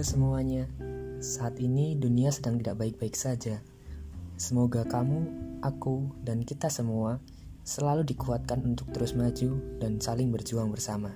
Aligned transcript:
Halo 0.00 0.16
semuanya, 0.16 0.64
saat 1.20 1.60
ini 1.60 1.92
dunia 1.92 2.32
sedang 2.32 2.56
tidak 2.56 2.80
baik-baik 2.80 3.12
saja. 3.12 3.60
Semoga 4.40 4.88
kamu, 4.88 5.28
aku, 5.60 6.08
dan 6.24 6.40
kita 6.40 6.72
semua 6.72 7.20
selalu 7.68 8.08
dikuatkan 8.08 8.64
untuk 8.64 8.88
terus 8.96 9.12
maju 9.12 9.60
dan 9.76 10.00
saling 10.00 10.32
berjuang 10.32 10.72
bersama. 10.72 11.12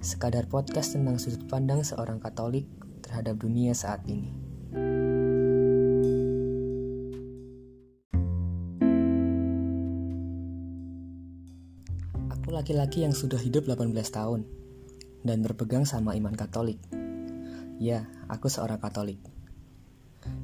Sekadar 0.00 0.48
podcast 0.48 0.96
tentang 0.96 1.20
sudut 1.20 1.44
pandang 1.52 1.84
seorang 1.84 2.16
Katolik 2.16 2.64
terhadap 3.04 3.44
dunia 3.44 3.76
saat 3.76 4.00
ini. 4.08 4.32
Aku 12.40 12.48
laki-laki 12.56 13.04
yang 13.04 13.12
sudah 13.12 13.36
hidup 13.36 13.68
18 13.68 13.92
tahun 14.08 14.48
dan 15.28 15.44
berpegang 15.44 15.84
sama 15.84 16.16
iman 16.16 16.32
Katolik. 16.32 16.95
Ya, 17.76 18.08
aku 18.32 18.48
seorang 18.48 18.80
Katolik. 18.80 19.20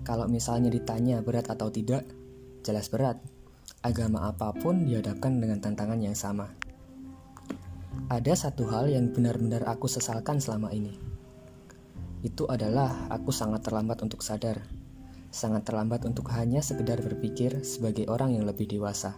Kalau 0.04 0.28
misalnya 0.28 0.68
ditanya 0.68 1.24
berat 1.24 1.48
atau 1.48 1.72
tidak, 1.72 2.04
jelas 2.60 2.92
berat. 2.92 3.24
Agama 3.80 4.28
apa 4.28 4.52
pun 4.52 4.84
dihadapkan 4.84 5.40
dengan 5.40 5.56
tantangan 5.58 5.96
yang 5.96 6.12
sama. 6.12 6.52
Ada 8.12 8.36
satu 8.36 8.68
hal 8.68 8.92
yang 8.92 9.16
benar-benar 9.16 9.64
aku 9.64 9.88
sesalkan 9.88 10.44
selama 10.44 10.76
ini. 10.76 10.92
Itu 12.20 12.46
adalah 12.52 13.08
aku 13.08 13.32
sangat 13.32 13.64
terlambat 13.64 14.04
untuk 14.04 14.20
sadar. 14.20 14.60
Sangat 15.32 15.64
terlambat 15.64 16.04
untuk 16.04 16.28
hanya 16.36 16.60
sekedar 16.60 17.00
berpikir 17.00 17.64
sebagai 17.64 18.12
orang 18.12 18.36
yang 18.36 18.44
lebih 18.44 18.68
dewasa. 18.68 19.16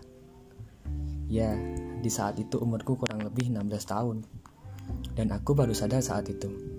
Ya, 1.26 1.58
di 1.98 2.10
saat 2.14 2.38
itu 2.38 2.62
umurku 2.62 2.94
kurang 2.94 3.26
lebih 3.26 3.50
16 3.50 3.90
tahun. 3.90 4.22
Dan 5.18 5.34
aku 5.34 5.58
baru 5.58 5.74
sadar 5.74 5.98
saat 5.98 6.30
itu. 6.30 6.73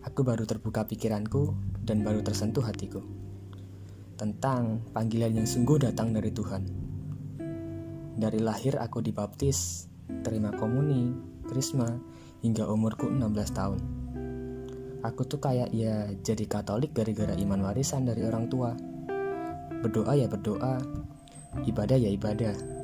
Aku 0.00 0.24
baru 0.24 0.48
terbuka 0.48 0.88
pikiranku 0.88 1.52
dan 1.84 2.00
baru 2.00 2.24
tersentuh 2.24 2.64
hatiku. 2.64 3.04
Tentang 4.16 4.80
panggilan 4.96 5.36
yang 5.36 5.44
sungguh 5.44 5.76
datang 5.76 6.16
dari 6.16 6.32
Tuhan. 6.32 6.62
Dari 8.16 8.40
lahir 8.40 8.80
aku 8.80 9.04
dibaptis, 9.04 9.88
terima 10.24 10.56
komuni, 10.56 11.12
krisma, 11.44 12.00
hingga 12.40 12.64
umurku 12.68 13.12
16 13.12 13.52
tahun. 13.52 13.80
Aku 15.04 15.28
tuh 15.28 15.40
kayak 15.40 15.72
ya 15.76 16.08
jadi 16.24 16.44
katolik 16.48 16.96
gara-gara 16.96 17.36
iman 17.36 17.60
warisan 17.60 18.08
dari 18.08 18.24
orang 18.24 18.48
tua. 18.48 18.72
Berdoa 19.84 20.16
ya 20.16 20.28
berdoa, 20.28 20.80
ibadah 21.64 21.96
ya 21.96 22.08
ibadah 22.12 22.80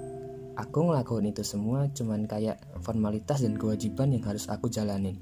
Aku 0.56 0.88
ngelakuin 0.88 1.36
itu 1.36 1.44
semua 1.44 1.84
cuman 1.92 2.24
kayak 2.24 2.56
formalitas 2.80 3.44
dan 3.44 3.60
kewajiban 3.60 4.16
yang 4.16 4.24
harus 4.24 4.48
aku 4.48 4.72
jalanin. 4.72 5.20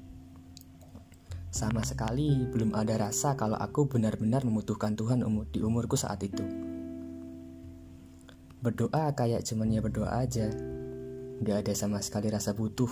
Sama 1.55 1.87
sekali 1.87 2.43
belum 2.51 2.75
ada 2.75 3.07
rasa 3.07 3.39
kalau 3.39 3.55
aku 3.55 3.87
benar-benar 3.87 4.43
membutuhkan 4.43 4.99
Tuhan 4.99 5.23
di 5.55 5.63
umurku 5.63 5.95
saat 5.95 6.19
itu. 6.27 6.43
Berdoa 8.59 9.15
kayak 9.15 9.47
cuman 9.47 9.71
ya 9.71 9.79
berdoa 9.79 10.19
aja. 10.19 10.51
Gak 11.39 11.63
ada 11.63 11.71
sama 11.71 12.03
sekali 12.03 12.27
rasa 12.27 12.51
butuh. 12.51 12.91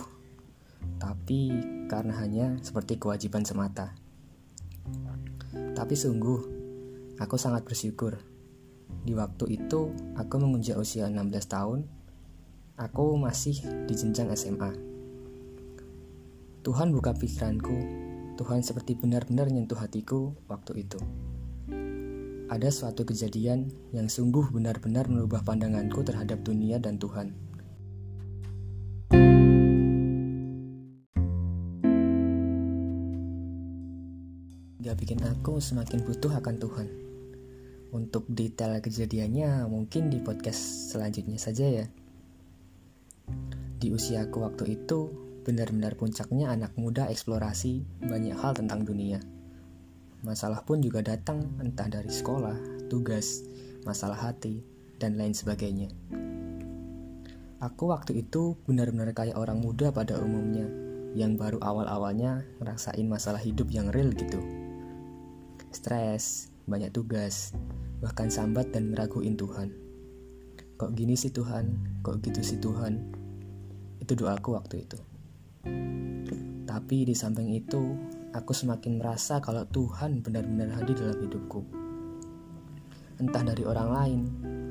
Tapi 0.96 1.52
karena 1.92 2.16
hanya 2.24 2.56
seperti 2.64 2.96
kewajiban 2.96 3.44
semata. 3.44 3.92
Tapi 5.52 5.92
sungguh, 5.92 6.40
aku 7.20 7.36
sangat 7.36 7.68
bersyukur. 7.68 8.16
Di 9.04 9.12
waktu 9.12 9.60
itu, 9.60 9.92
aku 10.16 10.34
mengunjak 10.40 10.80
usia 10.80 11.04
16 11.12 11.52
tahun 11.52 11.84
Aku 12.74 13.14
masih 13.14 13.62
di 13.86 13.94
jenjang 13.94 14.34
SMA. 14.34 14.74
Tuhan 16.66 16.90
buka 16.90 17.14
pikiranku. 17.14 18.03
Tuhan 18.34 18.66
seperti 18.66 18.98
benar-benar 18.98 19.46
nyentuh 19.46 19.78
hatiku 19.78 20.34
waktu 20.50 20.82
itu. 20.82 20.98
Ada 22.50 22.68
suatu 22.74 23.06
kejadian 23.06 23.70
yang 23.94 24.10
sungguh 24.10 24.50
benar-benar 24.50 25.06
merubah 25.06 25.46
pandanganku 25.46 26.02
terhadap 26.02 26.42
dunia 26.42 26.82
dan 26.82 26.98
Tuhan. 26.98 27.30
Gak 34.82 34.96
bikin 35.00 35.22
aku 35.24 35.62
semakin 35.62 36.02
butuh 36.02 36.34
akan 36.34 36.56
Tuhan. 36.58 36.88
Untuk 37.94 38.26
detail 38.26 38.82
kejadiannya 38.82 39.70
mungkin 39.70 40.10
di 40.10 40.18
podcast 40.18 40.90
selanjutnya 40.90 41.38
saja 41.38 41.64
ya. 41.70 41.86
Di 43.78 43.94
usiaku 43.94 44.42
waktu 44.42 44.74
itu, 44.74 45.23
benar-benar 45.44 45.94
puncaknya 46.00 46.48
anak 46.50 46.72
muda 46.80 47.06
eksplorasi 47.12 47.84
banyak 48.00 48.34
hal 48.34 48.56
tentang 48.56 48.88
dunia. 48.88 49.20
Masalah 50.24 50.64
pun 50.64 50.80
juga 50.80 51.04
datang 51.04 51.44
entah 51.60 51.84
dari 51.84 52.08
sekolah, 52.08 52.88
tugas, 52.88 53.44
masalah 53.84 54.16
hati, 54.16 54.64
dan 54.96 55.20
lain 55.20 55.36
sebagainya. 55.36 55.92
Aku 57.60 57.92
waktu 57.92 58.24
itu 58.24 58.56
benar-benar 58.64 59.12
kayak 59.12 59.36
orang 59.36 59.60
muda 59.60 59.92
pada 59.92 60.16
umumnya, 60.16 60.64
yang 61.12 61.36
baru 61.36 61.60
awal-awalnya 61.60 62.42
ngerasain 62.58 63.04
masalah 63.04 63.38
hidup 63.38 63.68
yang 63.68 63.92
real 63.92 64.10
gitu. 64.16 64.40
Stres, 65.70 66.48
banyak 66.64 66.88
tugas, 66.88 67.52
bahkan 68.00 68.32
sambat 68.32 68.72
dan 68.72 68.88
meraguin 68.88 69.36
Tuhan. 69.36 69.68
Kok 70.80 70.90
gini 70.96 71.14
sih 71.14 71.30
Tuhan? 71.30 72.00
Kok 72.00 72.24
gitu 72.24 72.40
sih 72.40 72.58
Tuhan? 72.58 72.98
Itu 74.00 74.16
doaku 74.16 74.56
waktu 74.56 74.88
itu. 74.88 75.13
Tapi 76.64 77.06
di 77.08 77.14
samping 77.16 77.54
itu, 77.54 77.96
aku 78.34 78.50
semakin 78.50 78.98
merasa 78.98 79.38
kalau 79.38 79.64
Tuhan 79.70 80.20
benar-benar 80.20 80.74
hadir 80.76 80.98
dalam 80.98 81.16
hidupku. 81.22 81.60
Entah 83.22 83.46
dari 83.46 83.62
orang 83.62 83.88
lain, 83.94 84.20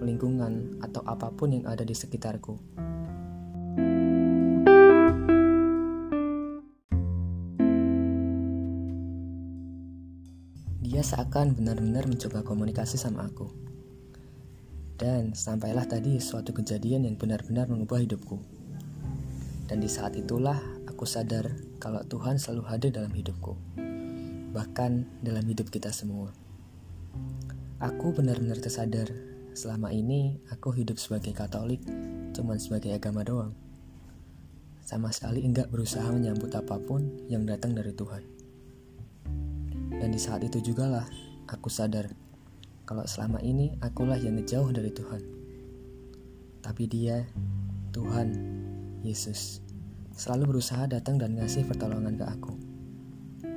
lingkungan, 0.04 0.84
atau 0.84 1.00
apa 1.08 1.32
pun 1.32 1.56
yang 1.56 1.66
ada 1.66 1.88
di 1.88 1.96
sekitarku. 1.96 2.60
Dia 10.84 11.02
seakan 11.02 11.56
benar-benar 11.56 12.06
mencoba 12.06 12.44
komunikasi 12.44 13.00
sama 13.00 13.26
aku. 13.26 13.48
Dan 15.00 15.34
sampailah 15.34 15.90
tadi 15.90 16.22
suatu 16.22 16.54
kejadian 16.54 17.10
yang 17.10 17.18
benar-benar 17.18 17.66
mengubah 17.66 18.04
hidupku. 18.04 18.38
Dan 19.66 19.82
di 19.82 19.90
saat 19.90 20.14
itulah 20.20 20.73
aku 20.94 21.10
sadar 21.10 21.50
kalau 21.82 22.06
Tuhan 22.06 22.38
selalu 22.38 22.70
hadir 22.70 22.94
dalam 22.94 23.10
hidupku, 23.10 23.58
bahkan 24.54 25.10
dalam 25.26 25.42
hidup 25.42 25.74
kita 25.74 25.90
semua. 25.90 26.30
Aku 27.82 28.14
benar-benar 28.14 28.62
tersadar 28.62 29.10
selama 29.58 29.90
ini 29.90 30.38
aku 30.54 30.70
hidup 30.70 31.02
sebagai 31.02 31.34
Katolik 31.34 31.82
cuman 32.38 32.62
sebagai 32.62 32.94
agama 32.94 33.26
doang. 33.26 33.58
Sama 34.86 35.10
sekali 35.10 35.42
enggak 35.42 35.74
berusaha 35.74 36.06
menyambut 36.14 36.54
apa 36.54 36.78
pun 36.78 37.26
yang 37.26 37.50
datang 37.50 37.74
dari 37.74 37.90
Tuhan. 37.90 38.24
Dan 39.98 40.14
di 40.14 40.22
saat 40.22 40.46
itu 40.46 40.62
juga 40.62 40.94
lah 40.94 41.08
aku 41.50 41.74
sadar 41.74 42.06
kalau 42.86 43.02
selama 43.10 43.42
ini 43.42 43.74
akulah 43.82 44.22
yang 44.22 44.38
ngejauh 44.38 44.70
dari 44.70 44.94
Tuhan. 44.94 45.22
Tapi 46.62 46.84
dia, 46.86 47.26
Tuhan, 47.92 48.30
Yesus 49.02 49.63
selalu 50.14 50.58
berusaha 50.58 50.86
datang 50.86 51.18
dan 51.18 51.34
ngasih 51.34 51.66
pertolongan 51.66 52.14
ke 52.14 52.26
aku. 52.26 52.54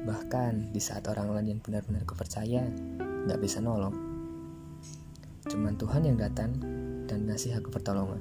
Bahkan 0.09 0.73
di 0.73 0.81
saat 0.81 1.05
orang 1.13 1.37
lain 1.37 1.57
yang 1.57 1.61
benar-benar 1.61 2.09
kupercaya 2.09 2.65
gak 3.29 3.41
bisa 3.45 3.61
nolong. 3.61 3.93
Cuman 5.47 5.77
Tuhan 5.77 6.09
yang 6.09 6.17
datang 6.17 6.57
dan 7.05 7.29
ngasih 7.29 7.61
aku 7.61 7.69
pertolongan. 7.69 8.19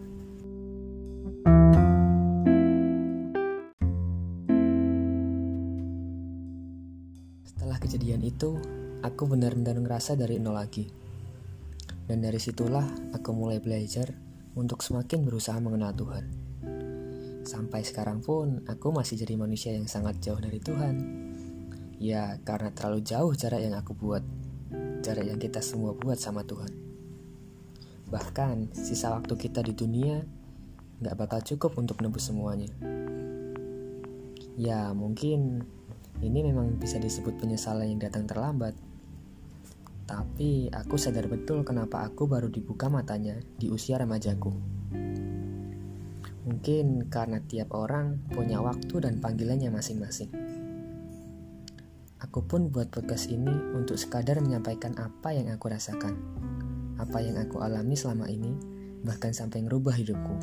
Setelah 7.48 7.80
kejadian 7.80 8.22
itu, 8.22 8.60
aku 9.00 9.32
benar-benar 9.32 9.80
ngerasa 9.80 10.20
dari 10.20 10.44
nol 10.44 10.60
lagi. 10.60 10.86
Dan 12.06 12.22
dari 12.22 12.38
situlah 12.38 12.86
aku 13.16 13.34
mulai 13.34 13.58
belajar 13.58 14.14
untuk 14.54 14.86
semakin 14.86 15.26
berusaha 15.26 15.58
mengenal 15.58 15.98
Tuhan. 15.98 16.45
Sampai 17.46 17.86
sekarang 17.86 18.26
pun 18.26 18.66
aku 18.66 18.90
masih 18.90 19.22
jadi 19.22 19.38
manusia 19.38 19.70
yang 19.70 19.86
sangat 19.86 20.18
jauh 20.18 20.42
dari 20.42 20.58
Tuhan. 20.58 20.96
Ya, 22.02 22.42
karena 22.42 22.74
terlalu 22.74 23.06
jauh 23.06 23.32
jarak 23.38 23.62
yang 23.62 23.78
aku 23.78 23.94
buat. 23.94 24.26
Jarak 25.06 25.30
yang 25.30 25.38
kita 25.38 25.62
semua 25.62 25.94
buat 25.94 26.18
sama 26.18 26.42
Tuhan. 26.42 26.74
Bahkan, 28.10 28.74
sisa 28.74 29.14
waktu 29.14 29.38
kita 29.38 29.62
di 29.62 29.78
dunia 29.78 30.26
gak 31.06 31.16
bakal 31.22 31.40
cukup 31.46 31.78
untuk 31.78 32.02
nebus 32.02 32.34
semuanya. 32.34 32.74
Ya, 34.58 34.90
mungkin 34.98 35.62
ini 36.26 36.40
memang 36.42 36.82
bisa 36.82 36.98
disebut 36.98 37.38
penyesalan 37.38 37.94
yang 37.94 38.02
datang 38.02 38.26
terlambat. 38.26 38.74
Tapi 40.10 40.74
aku 40.74 40.98
sadar 40.98 41.30
betul 41.30 41.62
kenapa 41.62 42.10
aku 42.10 42.26
baru 42.26 42.50
dibuka 42.50 42.90
matanya 42.90 43.38
di 43.62 43.70
usia 43.70 44.02
remajaku. 44.02 44.54
Mungkin 46.46 47.10
karena 47.10 47.42
tiap 47.42 47.74
orang 47.74 48.22
punya 48.30 48.62
waktu 48.62 49.02
dan 49.02 49.18
panggilannya 49.18 49.74
masing-masing. 49.74 50.30
Aku 52.22 52.46
pun 52.46 52.70
buat 52.70 52.94
podcast 52.94 53.34
ini 53.34 53.50
untuk 53.74 53.98
sekadar 53.98 54.38
menyampaikan 54.46 54.94
apa 55.02 55.34
yang 55.34 55.50
aku 55.50 55.74
rasakan, 55.74 56.14
apa 57.02 57.18
yang 57.18 57.42
aku 57.42 57.66
alami 57.66 57.98
selama 57.98 58.30
ini, 58.30 58.54
bahkan 59.02 59.34
sampai 59.34 59.66
ngerubah 59.66 59.98
hidupku, 59.98 60.36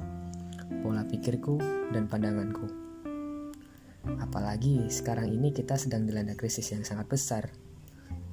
pola 0.83 1.07
pikirku, 1.07 1.63
dan 1.95 2.11
pandanganku. 2.11 2.67
Apalagi 4.19 4.91
sekarang 4.91 5.31
ini 5.31 5.55
kita 5.55 5.79
sedang 5.79 6.03
dilanda 6.03 6.35
krisis 6.35 6.67
yang 6.75 6.83
sangat 6.83 7.07
besar. 7.07 7.45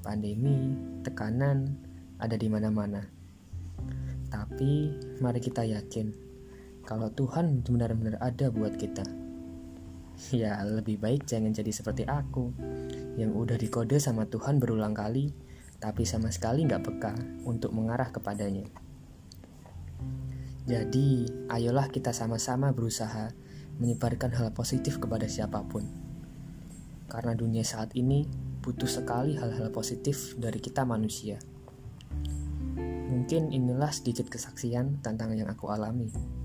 Pandemi, 0.02 0.74
tekanan, 1.06 1.78
ada 2.18 2.34
di 2.34 2.50
mana-mana. 2.50 3.06
Tapi 4.34 4.90
mari 5.22 5.38
kita 5.38 5.66
yakin 5.70 6.29
kalau 6.90 7.14
Tuhan 7.14 7.62
benar-benar 7.62 8.18
ada 8.18 8.50
buat 8.50 8.74
kita. 8.74 9.06
Ya, 10.34 10.58
lebih 10.66 10.98
baik 10.98 11.30
jangan 11.30 11.54
jadi 11.54 11.70
seperti 11.70 12.10
aku 12.10 12.50
yang 13.14 13.38
udah 13.38 13.62
dikode 13.62 14.02
sama 14.02 14.26
Tuhan 14.26 14.58
berulang 14.58 14.98
kali, 14.98 15.30
tapi 15.78 16.10
sama 16.10 16.34
sekali 16.34 16.66
nggak 16.66 16.82
peka 16.82 17.14
untuk 17.46 17.78
mengarah 17.78 18.10
kepadanya. 18.10 18.66
Jadi, 20.66 21.30
ayolah 21.54 21.94
kita 21.94 22.10
sama-sama 22.10 22.74
berusaha 22.74 23.38
menyebarkan 23.78 24.34
hal 24.34 24.50
positif 24.58 24.98
kepada 24.98 25.30
siapa 25.30 25.62
pun. 25.70 25.86
Karena 27.06 27.38
dunia 27.38 27.62
saat 27.62 27.94
ini 27.94 28.26
butuh 28.66 28.90
sekali 28.90 29.38
hal-hal 29.38 29.70
positif 29.70 30.34
dari 30.42 30.58
kita 30.58 30.90
manusia. 30.90 31.38
Mungkin 33.14 33.54
inilah 33.54 33.94
sedikit 33.94 34.26
kesaksian 34.26 35.06
tentang 35.06 35.38
yang 35.38 35.54
aku 35.54 35.70
alami. 35.70 36.39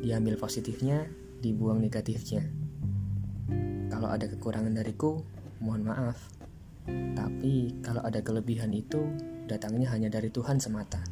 Diambil 0.00 0.40
positifnya, 0.40 1.04
dibuang 1.44 1.80
negatifnya. 1.80 2.44
Kalau 3.92 4.08
ada 4.08 4.24
kekurangan 4.24 4.72
dariku, 4.72 5.20
mohon 5.60 5.84
maaf. 5.84 6.16
Tapi 6.88 7.84
kalau 7.84 8.00
ada 8.00 8.24
kelebihan 8.24 8.72
itu, 8.72 9.00
datangnya 9.44 9.92
hanya 9.92 10.08
dari 10.08 10.32
Tuhan 10.32 10.56
semata. 10.56 11.04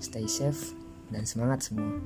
Stay 0.00 0.24
safe 0.24 0.72
dan 1.12 1.28
semangat 1.28 1.68
semua. 1.68 2.00